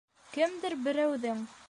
Кемдер 0.37 0.77
берәүҙең: 0.89 1.49